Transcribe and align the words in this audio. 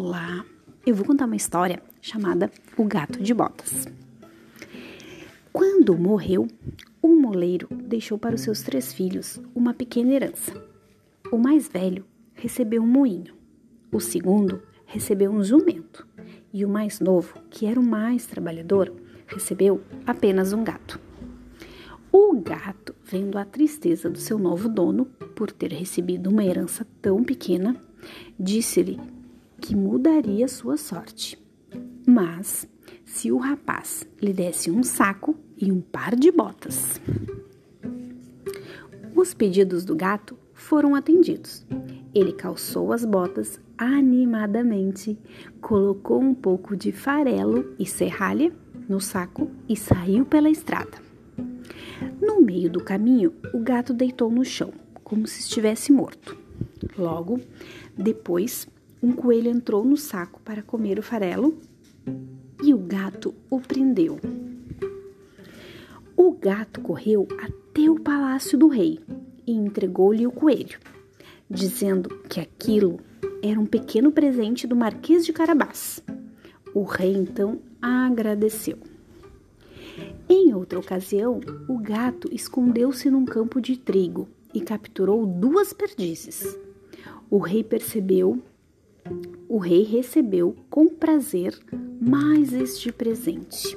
Olá! 0.00 0.46
Eu 0.86 0.94
vou 0.94 1.04
contar 1.04 1.24
uma 1.24 1.34
história 1.34 1.82
chamada 2.00 2.48
O 2.76 2.84
Gato 2.84 3.20
de 3.20 3.34
Botas. 3.34 3.88
Quando 5.52 5.98
morreu, 5.98 6.46
o 7.02 7.16
moleiro 7.16 7.66
deixou 7.72 8.16
para 8.16 8.36
os 8.36 8.42
seus 8.42 8.62
três 8.62 8.92
filhos 8.92 9.40
uma 9.56 9.74
pequena 9.74 10.12
herança. 10.12 10.54
O 11.32 11.36
mais 11.36 11.66
velho 11.66 12.04
recebeu 12.32 12.80
um 12.80 12.86
moinho, 12.86 13.34
o 13.90 13.98
segundo 13.98 14.62
recebeu 14.86 15.32
um 15.32 15.42
jumento 15.42 16.06
e 16.52 16.64
o 16.64 16.68
mais 16.68 17.00
novo, 17.00 17.34
que 17.50 17.66
era 17.66 17.80
o 17.80 17.84
mais 17.84 18.24
trabalhador, 18.24 18.92
recebeu 19.26 19.82
apenas 20.06 20.52
um 20.52 20.62
gato. 20.62 21.00
O 22.12 22.40
gato, 22.40 22.94
vendo 23.02 23.36
a 23.36 23.44
tristeza 23.44 24.08
do 24.08 24.18
seu 24.18 24.38
novo 24.38 24.68
dono 24.68 25.06
por 25.34 25.50
ter 25.50 25.72
recebido 25.72 26.30
uma 26.30 26.44
herança 26.44 26.86
tão 27.02 27.24
pequena, 27.24 27.74
disse-lhe 28.38 29.17
que 29.60 29.74
mudaria 29.76 30.48
sua 30.48 30.76
sorte. 30.76 31.38
Mas 32.06 32.66
se 33.04 33.30
o 33.32 33.38
rapaz 33.38 34.06
lhe 34.20 34.32
desse 34.32 34.70
um 34.70 34.82
saco 34.82 35.36
e 35.56 35.72
um 35.72 35.80
par 35.80 36.14
de 36.14 36.30
botas. 36.30 37.00
Os 39.14 39.34
pedidos 39.34 39.84
do 39.84 39.96
gato 39.96 40.38
foram 40.54 40.94
atendidos. 40.94 41.66
Ele 42.14 42.32
calçou 42.32 42.92
as 42.92 43.04
botas 43.04 43.60
animadamente, 43.76 45.18
colocou 45.60 46.20
um 46.20 46.34
pouco 46.34 46.76
de 46.76 46.92
farelo 46.92 47.74
e 47.78 47.86
serralha 47.86 48.52
no 48.88 49.00
saco 49.00 49.50
e 49.68 49.76
saiu 49.76 50.24
pela 50.24 50.48
estrada. 50.48 50.98
No 52.20 52.40
meio 52.40 52.70
do 52.70 52.82
caminho, 52.82 53.32
o 53.52 53.58
gato 53.58 53.92
deitou 53.92 54.30
no 54.30 54.44
chão, 54.44 54.72
como 55.04 55.26
se 55.26 55.40
estivesse 55.40 55.92
morto. 55.92 56.36
Logo 56.96 57.40
depois, 57.96 58.68
um 59.02 59.12
coelho 59.12 59.48
entrou 59.48 59.84
no 59.84 59.96
saco 59.96 60.40
para 60.44 60.62
comer 60.62 60.98
o 60.98 61.02
farelo 61.02 61.58
e 62.62 62.74
o 62.74 62.78
gato 62.78 63.34
o 63.48 63.60
prendeu. 63.60 64.18
O 66.16 66.32
gato 66.32 66.80
correu 66.80 67.28
até 67.40 67.88
o 67.88 68.00
palácio 68.00 68.58
do 68.58 68.66
rei 68.66 68.98
e 69.46 69.52
entregou-lhe 69.52 70.26
o 70.26 70.32
coelho, 70.32 70.78
dizendo 71.48 72.08
que 72.28 72.40
aquilo 72.40 72.98
era 73.42 73.58
um 73.58 73.66
pequeno 73.66 74.10
presente 74.10 74.66
do 74.66 74.74
Marquês 74.74 75.24
de 75.24 75.32
Carabás. 75.32 76.02
O 76.74 76.82
rei 76.82 77.12
então 77.12 77.60
agradeceu. 77.80 78.78
Em 80.28 80.52
outra 80.54 80.78
ocasião, 80.78 81.40
o 81.68 81.78
gato 81.78 82.28
escondeu-se 82.32 83.08
num 83.10 83.24
campo 83.24 83.60
de 83.60 83.76
trigo 83.76 84.28
e 84.52 84.60
capturou 84.60 85.24
duas 85.24 85.72
perdizes. 85.72 86.58
O 87.30 87.38
rei 87.38 87.62
percebeu 87.62 88.42
o 89.48 89.58
rei 89.58 89.82
recebeu 89.82 90.54
com 90.68 90.88
prazer 90.88 91.58
mais 92.00 92.52
este 92.52 92.92
presente. 92.92 93.76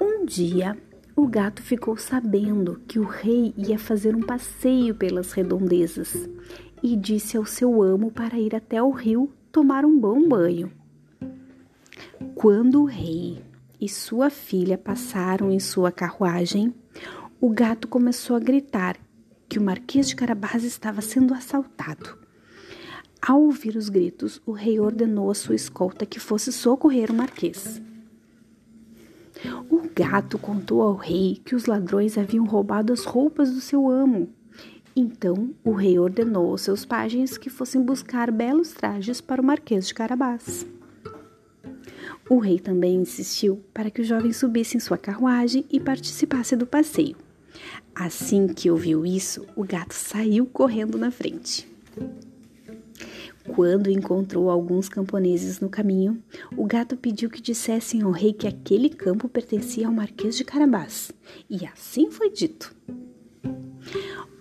Um 0.00 0.24
dia, 0.24 0.76
o 1.16 1.26
gato 1.26 1.62
ficou 1.62 1.96
sabendo 1.96 2.80
que 2.88 2.98
o 2.98 3.04
rei 3.04 3.54
ia 3.56 3.78
fazer 3.78 4.14
um 4.14 4.22
passeio 4.22 4.94
pelas 4.94 5.32
redondezas 5.32 6.28
e 6.82 6.96
disse 6.96 7.36
ao 7.36 7.46
seu 7.46 7.82
amo 7.82 8.10
para 8.10 8.38
ir 8.38 8.54
até 8.54 8.82
o 8.82 8.90
rio 8.90 9.30
tomar 9.50 9.84
um 9.84 9.98
bom 9.98 10.28
banho. 10.28 10.70
Quando 12.34 12.82
o 12.82 12.84
rei 12.84 13.42
e 13.80 13.88
sua 13.88 14.30
filha 14.30 14.76
passaram 14.76 15.50
em 15.50 15.60
sua 15.60 15.92
carruagem, 15.92 16.74
o 17.40 17.50
gato 17.50 17.86
começou 17.86 18.34
a 18.36 18.40
gritar 18.40 18.96
que 19.48 19.58
o 19.58 19.62
Marquês 19.62 20.08
de 20.08 20.16
Carabás 20.16 20.64
estava 20.64 21.00
sendo 21.00 21.32
assaltado. 21.32 22.23
Ao 23.26 23.40
ouvir 23.40 23.74
os 23.74 23.88
gritos, 23.88 24.38
o 24.44 24.52
rei 24.52 24.78
ordenou 24.78 25.30
à 25.30 25.34
sua 25.34 25.54
escolta 25.54 26.04
que 26.04 26.20
fosse 26.20 26.52
socorrer 26.52 27.10
o 27.10 27.14
marquês. 27.14 27.80
O 29.70 29.80
gato 29.96 30.38
contou 30.38 30.82
ao 30.82 30.94
rei 30.94 31.40
que 31.42 31.54
os 31.54 31.64
ladrões 31.64 32.18
haviam 32.18 32.44
roubado 32.44 32.92
as 32.92 33.04
roupas 33.04 33.50
do 33.50 33.62
seu 33.62 33.88
amo. 33.88 34.28
Então 34.94 35.54
o 35.64 35.72
rei 35.72 35.98
ordenou 35.98 36.50
aos 36.50 36.60
seus 36.60 36.84
pajens 36.84 37.38
que 37.38 37.48
fossem 37.48 37.80
buscar 37.80 38.30
belos 38.30 38.72
trajes 38.72 39.22
para 39.22 39.40
o 39.40 39.44
marquês 39.44 39.88
de 39.88 39.94
Carabás. 39.94 40.66
O 42.28 42.38
rei 42.38 42.58
também 42.58 42.96
insistiu 42.96 43.64
para 43.72 43.90
que 43.90 44.02
o 44.02 44.04
jovem 44.04 44.34
subisse 44.34 44.76
em 44.76 44.80
sua 44.80 44.98
carruagem 44.98 45.64
e 45.70 45.80
participasse 45.80 46.54
do 46.56 46.66
passeio. 46.66 47.16
Assim 47.94 48.48
que 48.48 48.70
ouviu 48.70 49.06
isso, 49.06 49.46
o 49.56 49.64
gato 49.64 49.94
saiu 49.94 50.44
correndo 50.44 50.98
na 50.98 51.10
frente. 51.10 51.66
Quando 53.48 53.90
encontrou 53.90 54.48
alguns 54.48 54.88
camponeses 54.88 55.60
no 55.60 55.68
caminho, 55.68 56.22
o 56.56 56.64
gato 56.64 56.96
pediu 56.96 57.28
que 57.28 57.42
dissessem 57.42 58.02
ao 58.02 58.10
rei 58.10 58.32
que 58.32 58.46
aquele 58.46 58.88
campo 58.88 59.28
pertencia 59.28 59.86
ao 59.86 59.92
Marquês 59.92 60.36
de 60.36 60.44
Carabás. 60.44 61.12
E 61.48 61.66
assim 61.66 62.10
foi 62.10 62.30
dito. 62.30 62.74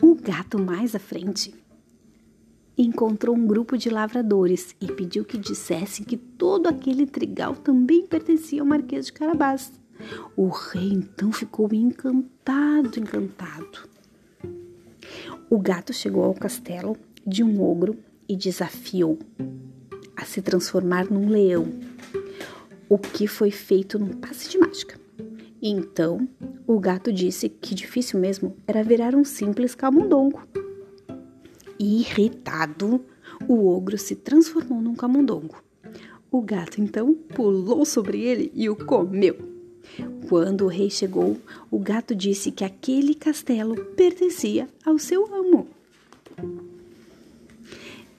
O 0.02 0.16
gato 0.16 0.58
mais 0.58 0.96
à 0.96 1.00
frente 1.00 1.53
encontrou 2.78 3.36
um 3.36 3.46
grupo 3.46 3.78
de 3.78 3.90
lavradores 3.90 4.75
e 4.80 4.88
pediu 4.88 5.25
que 5.25 5.38
dissessem 5.38 6.06
que 6.06 6.18
todo 6.18 6.68
aquele 6.68 7.06
trigal 7.06 7.56
também 7.56 8.08
pertencia 8.08 8.62
ao 8.62 8.68
Marquês 8.68 9.08
de 9.08 9.13
Carabás. 9.13 9.72
O 10.36 10.47
rei 10.47 10.94
então 10.94 11.31
ficou 11.31 11.69
encantado, 11.74 13.00
encantado. 13.00 13.90
O 15.50 15.59
gato 15.59 15.94
chegou 15.94 16.24
ao 16.24 16.34
castelo 16.34 16.97
de 17.25 17.44
um 17.44 17.62
ogro 17.62 17.97
e 18.33 18.35
desafiou 18.35 19.19
a 20.16 20.25
se 20.25 20.41
transformar 20.41 21.05
num 21.05 21.29
leão, 21.29 21.67
o 22.89 22.97
que 22.97 23.27
foi 23.27 23.51
feito 23.51 23.99
num 23.99 24.09
passe 24.09 24.49
de 24.49 24.57
mágica. 24.57 24.99
Então, 25.61 26.27
o 26.66 26.79
gato 26.79 27.13
disse 27.13 27.47
que 27.47 27.75
difícil 27.75 28.19
mesmo 28.19 28.57
era 28.66 28.83
virar 28.83 29.13
um 29.13 29.23
simples 29.23 29.75
camundongo. 29.75 30.41
Irritado, 31.79 33.05
o 33.47 33.67
ogro 33.67 33.99
se 33.99 34.16
transformou 34.16 34.81
num 34.81 34.95
camundongo. 34.95 35.63
O 36.31 36.41
gato 36.41 36.81
então 36.81 37.13
pulou 37.13 37.85
sobre 37.85 38.19
ele 38.19 38.51
e 38.55 38.67
o 38.67 38.75
comeu. 38.75 39.38
Quando 40.27 40.65
o 40.65 40.69
rei 40.69 40.89
chegou, 40.89 41.38
o 41.69 41.77
gato 41.77 42.15
disse 42.15 42.51
que 42.51 42.63
aquele 42.63 43.13
castelo 43.13 43.75
pertencia 43.95 44.67
ao 44.83 44.97
seu 44.97 45.31
amo. 45.31 45.67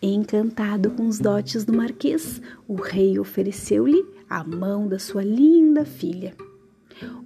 Encantado 0.07 0.91
com 0.91 1.07
os 1.07 1.19
dotes 1.19 1.65
do 1.65 1.73
marquês, 1.73 2.43
o 2.69 2.75
rei 2.75 3.19
ofereceu-lhe 3.19 4.05
a 4.29 4.45
mão 4.45 4.87
da 4.87 4.99
sua 4.99 5.25
linda 5.25 5.87
filha. 5.87 6.35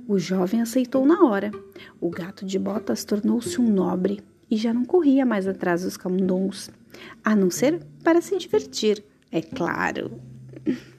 O 0.07 0.17
jovem 0.17 0.61
aceitou 0.61 1.05
na 1.05 1.25
hora. 1.25 1.51
O 2.01 2.09
gato 2.09 2.47
de 2.47 2.57
botas 2.57 3.05
tornou-se 3.05 3.61
um 3.61 3.69
nobre 3.69 4.21
e 4.49 4.57
já 4.57 4.73
não 4.73 4.85
corria 4.85 5.27
mais 5.27 5.49
atrás 5.49 5.83
dos 5.83 5.97
camundongos, 5.97 6.71
a 7.25 7.35
não 7.35 7.51
ser 7.51 7.85
para 8.05 8.21
se 8.21 8.39
divertir, 8.39 9.05
é 9.33 9.43
claro. 9.43 10.13